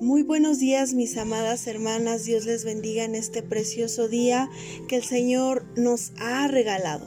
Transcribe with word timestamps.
Muy 0.00 0.22
buenos 0.22 0.60
días 0.60 0.94
mis 0.94 1.16
amadas 1.16 1.66
hermanas, 1.66 2.24
Dios 2.24 2.46
les 2.46 2.64
bendiga 2.64 3.02
en 3.02 3.16
este 3.16 3.42
precioso 3.42 4.06
día 4.06 4.48
que 4.86 4.94
el 4.94 5.02
Señor 5.02 5.66
nos 5.76 6.12
ha 6.20 6.46
regalado. 6.46 7.04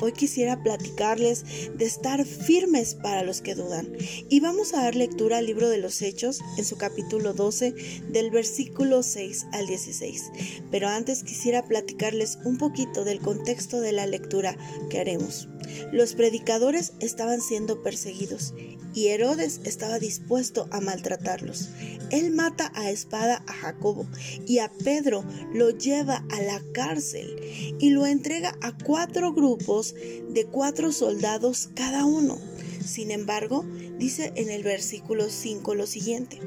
Hoy 0.00 0.12
quisiera 0.12 0.62
platicarles 0.62 1.44
de 1.76 1.84
estar 1.84 2.24
firmes 2.24 2.94
para 2.94 3.22
los 3.22 3.42
que 3.42 3.54
dudan. 3.54 3.92
Y 4.30 4.40
vamos 4.40 4.72
a 4.72 4.84
dar 4.84 4.94
lectura 4.94 5.36
al 5.36 5.46
libro 5.46 5.68
de 5.68 5.76
los 5.76 6.00
Hechos 6.00 6.40
en 6.56 6.64
su 6.64 6.78
capítulo 6.78 7.34
12 7.34 7.74
del 8.08 8.30
versículo 8.30 9.02
6 9.02 9.48
al 9.52 9.66
16. 9.66 10.32
Pero 10.70 10.88
antes 10.88 11.22
quisiera 11.22 11.66
platicarles 11.66 12.38
un 12.46 12.56
poquito 12.56 13.04
del 13.04 13.20
contexto 13.20 13.82
de 13.82 13.92
la 13.92 14.06
lectura 14.06 14.56
que 14.88 14.98
haremos. 14.98 15.50
Los 15.92 16.14
predicadores 16.14 16.94
estaban 17.00 17.42
siendo 17.42 17.82
perseguidos 17.82 18.54
y 18.94 19.08
Herodes 19.08 19.60
estaba 19.64 19.98
dispuesto 19.98 20.68
a 20.70 20.80
maltratarlos. 20.80 21.68
Él 22.10 22.32
mata 22.32 22.72
a 22.74 22.90
espada 22.90 23.42
a 23.46 23.52
Jacobo 23.52 24.06
y 24.46 24.58
a 24.58 24.70
Pedro 24.84 25.24
lo 25.54 25.70
lleva 25.70 26.24
a 26.30 26.42
la 26.42 26.62
cárcel 26.72 27.36
y 27.78 27.90
lo 27.90 28.06
entrega 28.06 28.56
a 28.60 28.76
cuatro 28.76 29.32
grupos 29.32 29.94
de 29.94 30.46
cuatro 30.46 30.92
soldados 30.92 31.70
cada 31.74 32.04
uno. 32.04 32.38
Sin 32.84 33.10
embargo, 33.10 33.64
dice 33.98 34.32
en 34.36 34.50
el 34.50 34.62
versículo 34.62 35.28
5 35.28 35.74
lo 35.74 35.86
siguiente, 35.86 36.40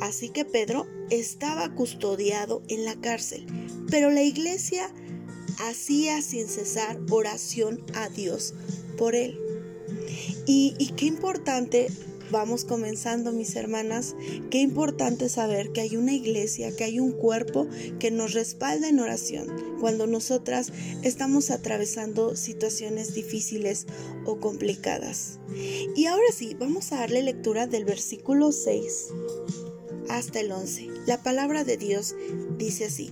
así 0.00 0.28
que 0.28 0.44
Pedro 0.44 0.86
estaba 1.10 1.74
custodiado 1.74 2.62
en 2.68 2.84
la 2.84 2.94
cárcel, 3.00 3.46
pero 3.90 4.10
la 4.10 4.22
iglesia 4.22 4.92
hacía 5.60 6.22
sin 6.22 6.46
cesar 6.46 7.00
oración 7.10 7.84
a 7.94 8.08
Dios 8.08 8.54
por 8.96 9.14
él. 9.14 9.38
Y, 10.50 10.72
qué 10.96 11.04
importante, 11.04 11.88
vamos 12.30 12.64
comenzando 12.64 13.32
mis 13.32 13.54
hermanas, 13.54 14.16
qué 14.50 14.60
importante 14.60 15.28
saber 15.28 15.72
que 15.72 15.82
hay 15.82 15.94
una 15.94 16.14
iglesia, 16.14 16.74
que 16.74 16.84
hay 16.84 17.00
un 17.00 17.12
cuerpo 17.12 17.68
que 17.98 18.10
nos 18.10 18.32
respalda 18.32 18.88
en 18.88 18.98
oración 18.98 19.46
cuando 19.78 20.06
nosotras 20.06 20.72
estamos 21.02 21.50
atravesando 21.50 22.34
situaciones 22.34 23.12
difíciles 23.12 23.86
o 24.24 24.40
complicadas. 24.40 25.38
Y 25.94 26.06
ahora 26.06 26.32
sí, 26.34 26.56
vamos 26.58 26.92
a 26.92 27.00
darle 27.00 27.22
lectura 27.22 27.66
del 27.66 27.84
versículo 27.84 28.50
6 28.50 29.08
hasta 30.08 30.40
el 30.40 30.50
11. 30.50 30.88
La 31.06 31.22
palabra 31.22 31.64
de 31.64 31.76
Dios 31.76 32.14
dice 32.56 32.86
así. 32.86 33.10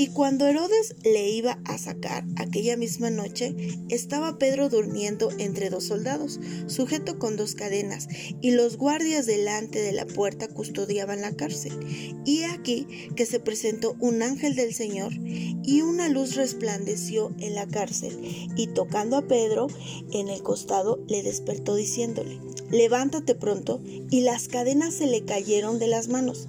Y 0.00 0.06
cuando 0.06 0.46
Herodes 0.46 0.94
le 1.04 1.28
iba 1.28 1.58
a 1.66 1.76
sacar 1.76 2.24
aquella 2.36 2.78
misma 2.78 3.10
noche, 3.10 3.54
estaba 3.90 4.38
Pedro 4.38 4.70
durmiendo 4.70 5.28
entre 5.36 5.68
dos 5.68 5.84
soldados, 5.84 6.40
sujeto 6.68 7.18
con 7.18 7.36
dos 7.36 7.54
cadenas, 7.54 8.08
y 8.40 8.52
los 8.52 8.78
guardias 8.78 9.26
delante 9.26 9.78
de 9.78 9.92
la 9.92 10.06
puerta 10.06 10.48
custodiaban 10.48 11.20
la 11.20 11.36
cárcel. 11.36 11.74
Y 12.24 12.44
aquí 12.44 12.86
que 13.14 13.26
se 13.26 13.40
presentó 13.40 13.94
un 14.00 14.22
ángel 14.22 14.56
del 14.56 14.72
Señor, 14.72 15.12
y 15.12 15.82
una 15.82 16.08
luz 16.08 16.34
resplandeció 16.34 17.34
en 17.38 17.54
la 17.54 17.68
cárcel, 17.68 18.18
y 18.56 18.68
tocando 18.68 19.18
a 19.18 19.28
Pedro 19.28 19.66
en 20.12 20.30
el 20.30 20.42
costado, 20.42 21.04
le 21.08 21.22
despertó 21.22 21.74
diciéndole, 21.74 22.40
levántate 22.70 23.34
pronto, 23.34 23.82
y 24.10 24.22
las 24.22 24.48
cadenas 24.48 24.94
se 24.94 25.06
le 25.06 25.26
cayeron 25.26 25.78
de 25.78 25.88
las 25.88 26.08
manos. 26.08 26.48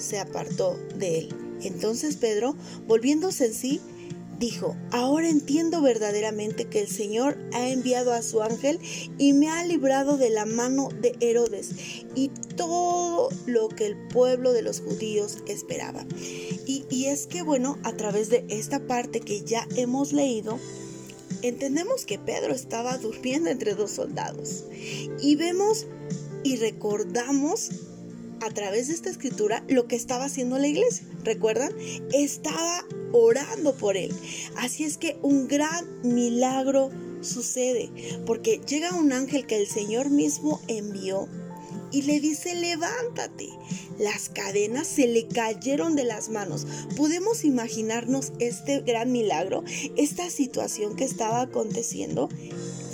se 0.00 0.18
apartó 0.18 0.78
de 0.96 1.18
él. 1.18 1.28
Entonces 1.62 2.16
Pedro, 2.16 2.56
volviéndose 2.86 3.46
en 3.46 3.54
sí, 3.54 3.80
dijo, 4.40 4.74
ahora 4.90 5.28
entiendo 5.28 5.82
verdaderamente 5.82 6.64
que 6.64 6.80
el 6.80 6.88
Señor 6.88 7.36
ha 7.52 7.68
enviado 7.68 8.14
a 8.14 8.22
su 8.22 8.42
ángel 8.42 8.80
y 9.18 9.34
me 9.34 9.50
ha 9.50 9.62
librado 9.64 10.16
de 10.16 10.30
la 10.30 10.46
mano 10.46 10.88
de 11.00 11.14
Herodes 11.20 11.72
y 12.14 12.28
todo 12.56 13.28
lo 13.46 13.68
que 13.68 13.84
el 13.84 14.08
pueblo 14.08 14.52
de 14.52 14.62
los 14.62 14.80
judíos 14.80 15.38
esperaba. 15.46 16.06
Y, 16.66 16.86
y 16.88 17.06
es 17.06 17.26
que, 17.26 17.42
bueno, 17.42 17.78
a 17.82 17.92
través 17.92 18.30
de 18.30 18.46
esta 18.48 18.80
parte 18.80 19.20
que 19.20 19.42
ya 19.42 19.68
hemos 19.76 20.14
leído, 20.14 20.58
entendemos 21.42 22.06
que 22.06 22.18
Pedro 22.18 22.54
estaba 22.54 22.96
durmiendo 22.96 23.50
entre 23.50 23.74
dos 23.74 23.90
soldados 23.90 24.64
y 25.20 25.36
vemos 25.36 25.86
y 26.42 26.56
recordamos 26.56 27.70
a 28.40 28.50
través 28.50 28.88
de 28.88 28.94
esta 28.94 29.10
escritura 29.10 29.64
lo 29.68 29.86
que 29.86 29.96
estaba 29.96 30.24
haciendo 30.24 30.58
la 30.58 30.68
iglesia. 30.68 31.06
¿Recuerdan? 31.24 31.72
Estaba 32.12 32.84
orando 33.12 33.74
por 33.74 33.96
él. 33.96 34.12
Así 34.56 34.84
es 34.84 34.98
que 34.98 35.18
un 35.22 35.48
gran 35.48 35.86
milagro 36.02 36.90
sucede, 37.20 37.90
porque 38.26 38.60
llega 38.66 38.94
un 38.94 39.12
ángel 39.12 39.46
que 39.46 39.56
el 39.56 39.66
Señor 39.66 40.10
mismo 40.10 40.60
envió 40.68 41.28
y 41.92 42.02
le 42.02 42.20
dice, 42.20 42.54
levántate. 42.54 43.48
Las 43.98 44.28
cadenas 44.28 44.86
se 44.86 45.06
le 45.06 45.26
cayeron 45.26 45.96
de 45.96 46.04
las 46.04 46.30
manos. 46.30 46.66
¿Podemos 46.96 47.44
imaginarnos 47.44 48.32
este 48.38 48.80
gran 48.80 49.12
milagro, 49.12 49.64
esta 49.96 50.30
situación 50.30 50.96
que 50.96 51.04
estaba 51.04 51.42
aconteciendo? 51.42 52.28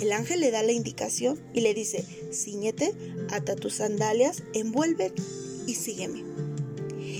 El 0.01 0.11
ángel 0.11 0.41
le 0.41 0.51
da 0.51 0.63
la 0.63 0.71
indicación 0.71 1.39
y 1.53 1.61
le 1.61 1.73
dice, 1.73 2.05
ciñete, 2.31 2.93
ata 3.31 3.55
tus 3.55 3.75
sandalias, 3.75 4.43
envuelve 4.53 5.11
y 5.65 5.75
sígueme. 5.75 6.23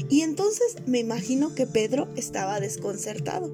Y 0.10 0.22
entonces 0.22 0.78
me 0.86 1.00
imagino 1.00 1.54
que 1.54 1.66
Pedro 1.66 2.08
estaba 2.16 2.60
desconcertado. 2.60 3.54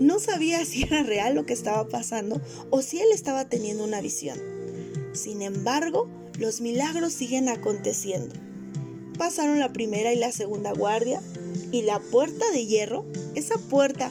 No 0.00 0.18
sabía 0.18 0.64
si 0.64 0.82
era 0.82 1.02
real 1.02 1.34
lo 1.34 1.46
que 1.46 1.52
estaba 1.52 1.88
pasando 1.88 2.40
o 2.70 2.82
si 2.82 3.00
él 3.00 3.08
estaba 3.12 3.48
teniendo 3.48 3.84
una 3.84 4.00
visión. 4.00 4.38
Sin 5.12 5.42
embargo, 5.42 6.08
los 6.38 6.60
milagros 6.60 7.12
siguen 7.12 7.48
aconteciendo. 7.48 8.34
Pasaron 9.16 9.60
la 9.60 9.72
primera 9.72 10.12
y 10.12 10.16
la 10.16 10.32
segunda 10.32 10.72
guardia 10.72 11.22
y 11.70 11.82
la 11.82 12.00
puerta 12.00 12.50
de 12.50 12.66
hierro, 12.66 13.06
esa 13.36 13.56
puerta 13.56 14.10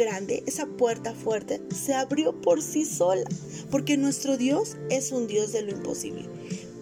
grande, 0.00 0.42
esa 0.46 0.66
puerta 0.66 1.14
fuerte, 1.14 1.60
se 1.74 1.92
abrió 1.92 2.40
por 2.40 2.62
sí 2.62 2.86
sola, 2.86 3.28
porque 3.70 3.98
nuestro 3.98 4.38
Dios 4.38 4.78
es 4.88 5.12
un 5.12 5.26
Dios 5.26 5.52
de 5.52 5.62
lo 5.62 5.72
imposible. 5.72 6.24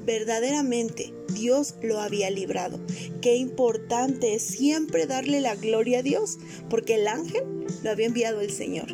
Verdaderamente 0.06 1.12
Dios 1.34 1.75
lo 1.83 2.01
había 2.01 2.31
librado. 2.31 2.81
Qué 3.21 3.37
importante 3.37 4.34
es 4.34 4.43
siempre 4.43 5.06
darle 5.06 5.41
la 5.41 5.56
gloria 5.56 5.99
a 5.99 6.03
Dios, 6.03 6.39
porque 6.71 6.95
el 6.95 7.09
ángel 7.09 7.43
lo 7.83 7.91
había 7.91 8.06
enviado 8.06 8.41
el 8.41 8.51
Señor. 8.51 8.87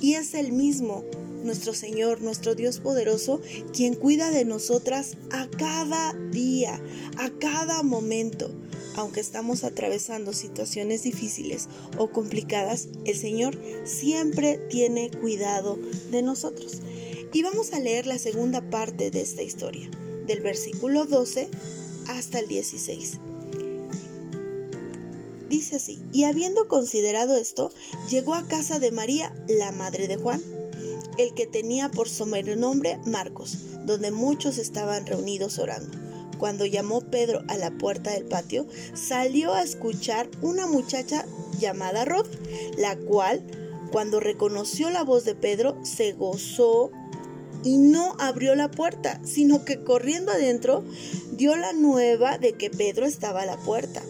Y 0.00 0.14
es 0.14 0.34
el 0.34 0.52
mismo, 0.52 1.04
nuestro 1.44 1.74
Señor, 1.74 2.22
nuestro 2.22 2.54
Dios 2.54 2.78
poderoso, 2.78 3.42
quien 3.74 3.94
cuida 3.94 4.30
de 4.30 4.44
nosotras 4.44 5.16
a 5.30 5.48
cada 5.48 6.14
día, 6.30 6.80
a 7.18 7.30
cada 7.38 7.82
momento. 7.82 8.50
Aunque 8.96 9.20
estamos 9.20 9.64
atravesando 9.64 10.32
situaciones 10.32 11.02
difíciles 11.02 11.68
o 11.96 12.10
complicadas, 12.10 12.88
el 13.04 13.16
Señor 13.16 13.58
siempre 13.84 14.58
tiene 14.68 15.10
cuidado 15.10 15.78
de 16.10 16.22
nosotros. 16.22 16.82
Y 17.32 17.42
vamos 17.42 17.72
a 17.72 17.80
leer 17.80 18.06
la 18.06 18.18
segunda 18.18 18.60
parte 18.68 19.10
de 19.10 19.22
esta 19.22 19.42
historia 19.42 19.88
del 20.26 20.40
versículo 20.40 21.06
12 21.06 21.48
hasta 22.08 22.38
el 22.38 22.48
16. 22.48 23.18
Dice 25.48 25.76
así, 25.76 25.98
y 26.12 26.24
habiendo 26.24 26.66
considerado 26.66 27.36
esto, 27.36 27.72
llegó 28.08 28.34
a 28.34 28.46
casa 28.46 28.78
de 28.78 28.90
María, 28.90 29.34
la 29.48 29.72
madre 29.72 30.08
de 30.08 30.16
Juan, 30.16 30.42
el 31.18 31.34
que 31.34 31.46
tenía 31.46 31.90
por 31.90 32.08
nombre 32.56 32.98
Marcos, 33.04 33.58
donde 33.84 34.10
muchos 34.10 34.58
estaban 34.58 35.06
reunidos 35.06 35.58
orando. 35.58 36.11
Cuando 36.42 36.66
llamó 36.66 37.02
Pedro 37.02 37.44
a 37.46 37.56
la 37.56 37.70
puerta 37.70 38.10
del 38.10 38.24
patio, 38.24 38.66
salió 38.94 39.54
a 39.54 39.62
escuchar 39.62 40.28
una 40.40 40.66
muchacha 40.66 41.24
llamada 41.60 42.04
Rod, 42.04 42.26
la 42.76 42.96
cual, 42.96 43.44
cuando 43.92 44.18
reconoció 44.18 44.90
la 44.90 45.04
voz 45.04 45.24
de 45.24 45.36
Pedro, 45.36 45.78
se 45.84 46.14
gozó 46.14 46.90
y 47.62 47.78
no 47.78 48.16
abrió 48.18 48.56
la 48.56 48.72
puerta, 48.72 49.20
sino 49.24 49.64
que 49.64 49.84
corriendo 49.84 50.32
adentro 50.32 50.82
dio 51.30 51.54
la 51.54 51.72
nueva 51.74 52.38
de 52.38 52.54
que 52.54 52.70
Pedro 52.70 53.06
estaba 53.06 53.42
a 53.42 53.46
la 53.46 53.58
puerta. 53.58 54.02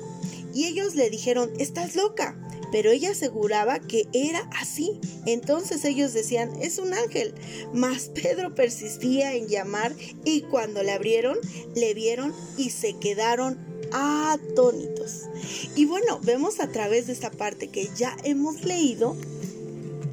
Y 0.55 0.65
ellos 0.65 0.95
le 0.95 1.11
dijeron, 1.11 1.51
estás 1.59 1.97
loca. 1.97 2.42
Pero 2.73 2.91
ella 2.91 3.11
aseguraba 3.11 3.79
que 3.79 4.09
era 4.13 4.41
así. 4.59 4.99
Entonces 5.27 5.85
ellos 5.85 6.13
decían, 6.13 6.51
es 6.61 6.79
un 6.79 6.95
ángel. 6.95 7.35
Mas 7.73 8.09
Pedro 8.09 8.55
persistía 8.55 9.35
en 9.35 9.47
llamar 9.47 9.95
y 10.25 10.41
cuando 10.43 10.83
le 10.83 10.91
abrieron, 10.91 11.39
le 11.77 11.95
vieron 11.95 12.35
y 12.57 12.71
se 12.71 12.95
quedaron 12.95 13.59
atónitos. 13.93 15.29
Y 15.77 15.85
bueno, 15.85 16.19
vemos 16.23 16.59
a 16.59 16.73
través 16.73 17.07
de 17.07 17.13
esta 17.13 17.31
parte 17.31 17.69
que 17.69 17.89
ya 17.95 18.17
hemos 18.25 18.65
leído 18.65 19.17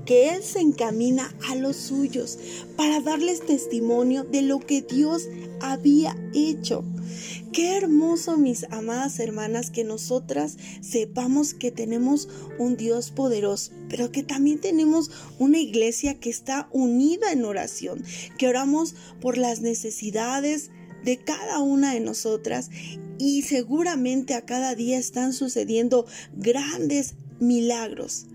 que 0.05 0.29
Él 0.29 0.43
se 0.43 0.59
encamina 0.59 1.33
a 1.47 1.55
los 1.55 1.75
suyos 1.75 2.39
para 2.75 2.99
darles 2.99 3.45
testimonio 3.45 4.23
de 4.23 4.41
lo 4.41 4.59
que 4.59 4.81
Dios 4.81 5.27
había 5.61 6.17
hecho. 6.33 6.83
Qué 7.51 7.77
hermoso, 7.77 8.37
mis 8.37 8.65
amadas 8.71 9.19
hermanas, 9.19 9.71
que 9.71 9.83
nosotras 9.83 10.57
sepamos 10.81 11.53
que 11.53 11.71
tenemos 11.71 12.29
un 12.57 12.77
Dios 12.77 13.11
poderoso, 13.11 13.71
pero 13.89 14.11
que 14.11 14.23
también 14.23 14.59
tenemos 14.59 15.11
una 15.39 15.59
iglesia 15.59 16.19
que 16.19 16.29
está 16.29 16.69
unida 16.71 17.31
en 17.31 17.45
oración, 17.45 18.03
que 18.37 18.47
oramos 18.47 18.95
por 19.21 19.37
las 19.37 19.61
necesidades 19.61 20.71
de 21.03 21.17
cada 21.17 21.59
una 21.59 21.93
de 21.93 21.99
nosotras 21.99 22.69
y 23.17 23.43
seguramente 23.43 24.33
a 24.33 24.45
cada 24.45 24.75
día 24.75 24.97
están 24.97 25.33
sucediendo 25.33 26.05
grandes 26.35 27.15
milagros. 27.39 28.27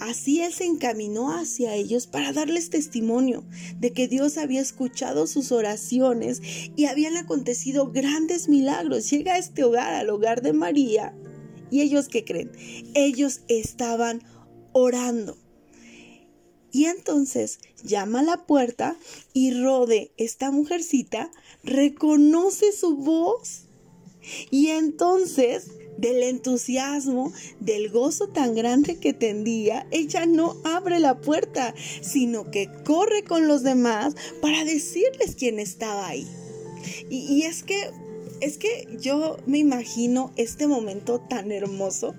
Así 0.00 0.40
Él 0.40 0.52
se 0.52 0.64
encaminó 0.64 1.32
hacia 1.32 1.74
ellos 1.74 2.06
para 2.06 2.32
darles 2.32 2.70
testimonio 2.70 3.44
de 3.78 3.92
que 3.92 4.08
Dios 4.08 4.38
había 4.38 4.60
escuchado 4.60 5.26
sus 5.26 5.52
oraciones 5.52 6.40
y 6.76 6.86
habían 6.86 7.16
acontecido 7.16 7.90
grandes 7.90 8.48
milagros. 8.48 9.10
Llega 9.10 9.34
a 9.34 9.38
este 9.38 9.64
hogar, 9.64 9.94
al 9.94 10.10
hogar 10.10 10.42
de 10.42 10.52
María, 10.52 11.14
y 11.70 11.80
ellos 11.80 12.08
qué 12.08 12.24
creen? 12.24 12.52
Ellos 12.94 13.40
estaban 13.48 14.22
orando. 14.72 15.36
Y 16.70 16.86
entonces 16.86 17.60
llama 17.84 18.20
a 18.20 18.24
la 18.24 18.46
puerta 18.46 18.96
y 19.32 19.52
Rode, 19.52 20.12
esta 20.16 20.50
mujercita, 20.50 21.30
reconoce 21.62 22.72
su 22.72 22.96
voz. 22.96 23.66
Y 24.50 24.68
entonces 24.68 25.70
del 25.98 26.22
entusiasmo, 26.22 27.32
del 27.60 27.90
gozo 27.90 28.28
tan 28.28 28.54
grande 28.54 28.96
que 28.96 29.12
tendía, 29.12 29.86
ella 29.90 30.26
no 30.26 30.56
abre 30.64 30.98
la 30.98 31.20
puerta, 31.20 31.74
sino 32.00 32.50
que 32.50 32.68
corre 32.84 33.22
con 33.22 33.48
los 33.48 33.62
demás 33.62 34.14
para 34.40 34.64
decirles 34.64 35.36
quién 35.36 35.58
estaba 35.58 36.08
ahí. 36.08 36.26
Y, 37.08 37.32
y 37.32 37.42
es 37.42 37.62
que, 37.62 37.90
es 38.40 38.58
que 38.58 38.88
yo 39.00 39.38
me 39.46 39.58
imagino 39.58 40.32
este 40.36 40.66
momento 40.66 41.20
tan 41.20 41.52
hermoso 41.52 42.14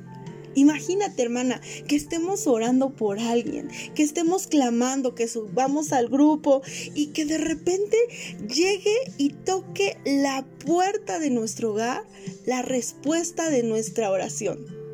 Imagínate, 0.55 1.21
hermana, 1.21 1.61
que 1.87 1.95
estemos 1.95 2.47
orando 2.47 2.91
por 2.91 3.19
alguien, 3.19 3.69
que 3.93 4.03
estemos 4.03 4.47
clamando, 4.47 5.13
que 5.13 5.27
subamos 5.27 5.91
al 5.91 6.07
grupo 6.07 6.61
y 6.93 7.07
que 7.07 7.25
de 7.25 7.37
repente 7.37 7.97
llegue 8.39 8.95
y 9.17 9.29
toque 9.29 9.97
la 10.05 10.45
puerta 10.65 11.19
de 11.19 11.29
nuestro 11.29 11.71
hogar 11.71 12.03
la 12.45 12.61
respuesta 12.61 13.49
de 13.49 13.63
nuestra 13.63 14.09
oración. 14.11 14.84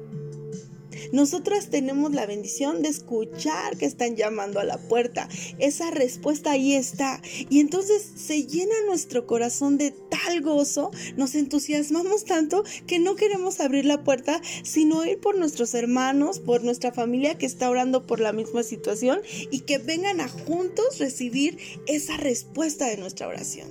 Nosotras 1.12 1.70
tenemos 1.70 2.14
la 2.14 2.26
bendición 2.26 2.82
de 2.82 2.90
escuchar 2.90 3.78
que 3.78 3.86
están 3.86 4.16
llamando 4.16 4.60
a 4.60 4.64
la 4.64 4.78
puerta. 4.78 5.28
Esa 5.60 5.92
respuesta 5.92 6.52
ahí 6.52 6.74
está. 6.74 7.22
Y 7.50 7.60
entonces 7.60 8.04
se 8.16 8.46
llena 8.46 8.76
nuestro 8.88 9.28
corazón 9.28 9.78
de 9.78 9.92
tal 9.92 10.42
gozo, 10.42 10.92
nos 11.16 11.36
entusiasmamos 11.36 12.26
tanto 12.26 12.64
que 12.88 13.00
no 13.00 13.16
queremos 13.16 13.60
abrir 13.60 13.86
la 13.86 14.04
puerta, 14.04 14.42
sino 14.64 15.06
ir 15.06 15.20
por 15.20 15.38
nuestros 15.38 15.74
hermanos, 15.74 16.40
por 16.40 16.64
nuestra 16.64 16.92
familia 16.92 17.38
que 17.38 17.46
está 17.46 17.70
orando 17.70 18.06
por 18.06 18.20
la 18.20 18.34
misma 18.34 18.64
situación 18.64 19.22
y 19.50 19.62
que 19.62 19.78
vengan 19.78 20.22
a 20.22 20.28
juntos 20.28 21.00
recibir 21.00 21.58
esa 21.88 22.18
respuesta 22.18 22.88
de 22.88 22.98
nuestra 22.98 23.28
oración. 23.28 23.70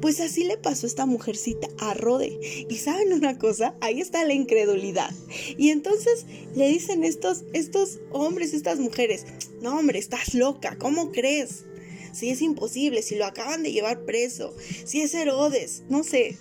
Pues 0.00 0.20
así 0.20 0.44
le 0.44 0.56
pasó 0.56 0.86
a 0.86 0.88
esta 0.88 1.06
mujercita 1.06 1.68
a 1.78 1.94
Rode. 1.94 2.66
Y 2.68 2.76
saben 2.76 3.12
una 3.12 3.38
cosa, 3.38 3.74
ahí 3.80 4.00
está 4.00 4.24
la 4.24 4.34
incredulidad. 4.34 5.10
Y 5.56 5.70
entonces 5.70 6.26
dicen 6.68 7.04
estos, 7.04 7.44
estos 7.52 8.00
hombres, 8.10 8.54
estas 8.54 8.78
mujeres, 8.78 9.26
no 9.62 9.78
hombre, 9.78 9.98
estás 9.98 10.34
loca, 10.34 10.76
¿cómo 10.78 11.12
crees? 11.12 11.64
Si 12.12 12.30
es 12.30 12.42
imposible, 12.42 13.02
si 13.02 13.16
lo 13.16 13.26
acaban 13.26 13.62
de 13.62 13.72
llevar 13.72 14.04
preso, 14.04 14.54
si 14.84 15.02
es 15.02 15.14
Herodes, 15.14 15.84
no 15.88 16.02
sé. 16.04 16.36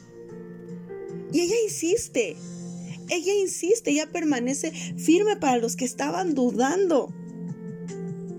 Y 1.31 1.41
ella 1.41 1.55
insiste, 1.63 2.35
ella 3.09 3.33
insiste, 3.33 3.91
ella 3.91 4.09
permanece 4.11 4.71
firme 4.97 5.35
para 5.35 5.57
los 5.57 5.75
que 5.75 5.85
estaban 5.85 6.33
dudando. 6.33 7.13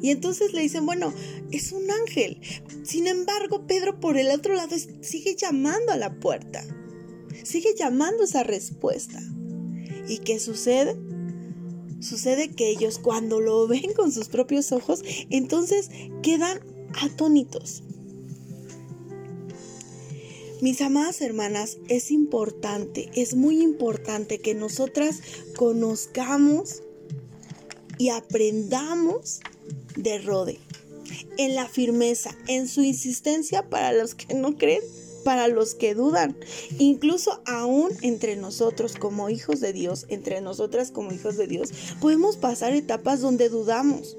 Y 0.00 0.10
entonces 0.10 0.52
le 0.52 0.62
dicen, 0.62 0.86
bueno, 0.86 1.12
es 1.50 1.72
un 1.72 1.90
ángel. 1.90 2.40
Sin 2.84 3.06
embargo, 3.06 3.66
Pedro 3.66 3.98
por 4.00 4.16
el 4.16 4.30
otro 4.30 4.54
lado 4.54 4.76
sigue 5.00 5.34
llamando 5.36 5.92
a 5.92 5.96
la 5.96 6.18
puerta. 6.20 6.64
Sigue 7.42 7.74
llamando 7.76 8.24
esa 8.24 8.42
respuesta. 8.42 9.20
¿Y 10.08 10.18
qué 10.18 10.38
sucede? 10.38 10.96
Sucede 12.00 12.50
que 12.50 12.70
ellos 12.70 12.98
cuando 12.98 13.40
lo 13.40 13.66
ven 13.66 13.92
con 13.94 14.12
sus 14.12 14.28
propios 14.28 14.72
ojos, 14.72 15.02
entonces 15.30 15.90
quedan 16.22 16.60
atónitos. 17.00 17.82
Mis 20.60 20.80
amadas 20.80 21.20
hermanas, 21.20 21.78
es 21.88 22.10
importante, 22.10 23.10
es 23.14 23.34
muy 23.34 23.62
importante 23.62 24.40
que 24.40 24.54
nosotras 24.54 25.20
conozcamos 25.56 26.82
y 27.96 28.08
aprendamos 28.08 29.40
de 29.96 30.18
Rode, 30.18 30.58
en 31.36 31.54
la 31.54 31.68
firmeza, 31.68 32.36
en 32.48 32.66
su 32.66 32.82
insistencia 32.82 33.68
para 33.68 33.92
los 33.92 34.16
que 34.16 34.34
no 34.34 34.56
creen, 34.56 34.82
para 35.24 35.48
los 35.48 35.74
que 35.74 35.94
dudan, 35.94 36.36
incluso 36.78 37.42
aún 37.46 37.90
entre 38.02 38.36
nosotros 38.36 38.96
como 38.96 39.30
hijos 39.30 39.60
de 39.60 39.72
Dios, 39.72 40.06
entre 40.08 40.40
nosotras 40.40 40.90
como 40.90 41.12
hijos 41.12 41.36
de 41.36 41.46
Dios, 41.46 41.72
podemos 42.00 42.36
pasar 42.36 42.72
etapas 42.72 43.20
donde 43.20 43.48
dudamos, 43.48 44.16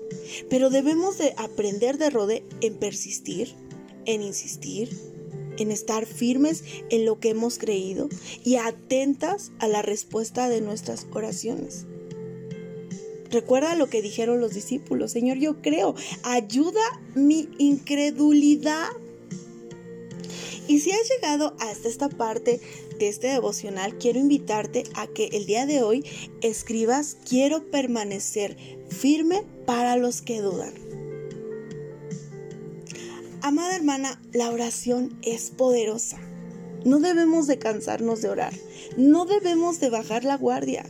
pero 0.50 0.70
debemos 0.70 1.18
de 1.18 1.34
aprender 1.38 1.98
de 1.98 2.10
Rode 2.10 2.44
en 2.62 2.76
persistir, 2.76 3.56
en 4.06 4.22
insistir, 4.22 4.90
en 5.58 5.72
estar 5.72 6.06
firmes 6.06 6.64
en 6.90 7.06
lo 7.06 7.20
que 7.20 7.30
hemos 7.30 7.58
creído 7.58 8.10
y 8.44 8.56
atentas 8.56 9.52
a 9.60 9.68
la 9.68 9.82
respuesta 9.82 10.50
de 10.50 10.62
nuestras 10.62 11.08
oraciones. 11.12 11.86
Recuerda 13.32 13.76
lo 13.76 13.90
que 13.90 14.02
dijeron 14.02 14.40
los 14.40 14.54
discípulos, 14.54 15.12
Señor, 15.12 15.38
yo 15.38 15.62
creo, 15.62 15.96
ayuda 16.24 16.82
mi 17.14 17.50
incredulidad. 17.60 18.88
Y 20.70 20.82
si 20.82 20.92
has 20.92 21.10
llegado 21.10 21.56
hasta 21.58 21.88
esta 21.88 22.10
parte 22.10 22.62
de 23.00 23.08
este 23.08 23.26
devocional, 23.26 23.98
quiero 23.98 24.20
invitarte 24.20 24.84
a 24.94 25.08
que 25.08 25.26
el 25.34 25.48
día 25.48 25.66
de 25.66 25.82
hoy 25.82 26.06
escribas, 26.42 27.18
quiero 27.28 27.72
permanecer 27.72 28.56
firme 28.88 29.44
para 29.66 29.96
los 29.96 30.22
que 30.22 30.42
dudan. 30.42 30.72
Amada 33.42 33.76
hermana, 33.76 34.22
la 34.32 34.52
oración 34.52 35.18
es 35.24 35.50
poderosa. 35.50 36.20
No 36.86 37.00
debemos 37.00 37.48
de 37.48 37.58
cansarnos 37.58 38.22
de 38.22 38.30
orar. 38.30 38.54
No 38.96 39.26
debemos 39.26 39.80
de 39.80 39.90
bajar 39.90 40.24
la 40.24 40.38
guardia 40.38 40.86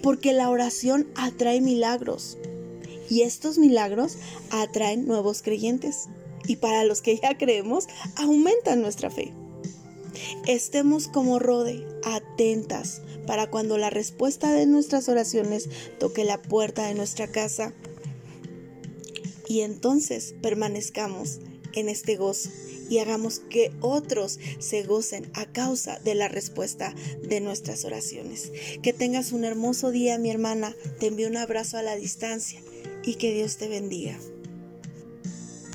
porque 0.00 0.32
la 0.32 0.48
oración 0.48 1.08
atrae 1.16 1.60
milagros 1.60 2.38
y 3.10 3.22
estos 3.22 3.58
milagros 3.58 4.16
atraen 4.50 5.06
nuevos 5.06 5.42
creyentes 5.42 6.08
y 6.46 6.56
para 6.56 6.84
los 6.84 7.02
que 7.02 7.18
ya 7.18 7.36
creemos 7.36 7.88
aumentan 8.16 8.80
nuestra 8.82 9.10
fe. 9.10 9.32
Estemos 10.46 11.08
como 11.08 11.38
Rode, 11.38 11.86
atentas 12.04 13.02
para 13.26 13.48
cuando 13.48 13.78
la 13.78 13.90
respuesta 13.90 14.52
de 14.52 14.66
nuestras 14.66 15.08
oraciones 15.08 15.68
toque 15.98 16.24
la 16.24 16.40
puerta 16.42 16.86
de 16.86 16.94
nuestra 16.94 17.28
casa 17.28 17.72
y 19.46 19.60
entonces 19.60 20.34
permanezcamos 20.42 21.40
en 21.74 21.88
este 21.88 22.16
gozo 22.16 22.50
y 22.88 22.98
hagamos 22.98 23.38
que 23.38 23.72
otros 23.80 24.38
se 24.58 24.82
gocen 24.82 25.30
a 25.34 25.46
causa 25.46 25.98
de 26.00 26.14
la 26.14 26.28
respuesta 26.28 26.94
de 27.22 27.40
nuestras 27.40 27.86
oraciones. 27.86 28.52
Que 28.82 28.92
tengas 28.92 29.32
un 29.32 29.44
hermoso 29.44 29.90
día, 29.90 30.18
mi 30.18 30.30
hermana. 30.30 30.74
Te 30.98 31.06
envío 31.06 31.28
un 31.28 31.38
abrazo 31.38 31.78
a 31.78 31.82
la 31.82 31.96
distancia 31.96 32.60
y 33.02 33.14
que 33.14 33.32
Dios 33.32 33.56
te 33.56 33.68
bendiga. 33.68 34.18